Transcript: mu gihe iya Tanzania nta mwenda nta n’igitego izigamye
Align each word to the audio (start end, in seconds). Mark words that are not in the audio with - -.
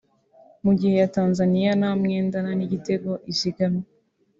mu 0.63 0.71
gihe 0.79 0.93
iya 0.97 1.09
Tanzania 1.17 1.71
nta 1.79 1.91
mwenda 1.99 2.37
nta 2.43 2.51
n’igitego 2.59 3.11
izigamye 3.31 3.85